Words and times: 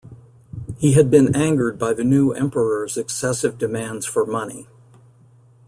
He 0.79 0.93
had 0.93 1.11
been 1.11 1.35
angered 1.35 1.77
by 1.77 1.93
the 1.93 2.03
new 2.03 2.31
Emperor's 2.31 2.97
excessive 2.97 3.59
demands 3.59 4.03
for 4.07 4.25
money. 4.25 4.65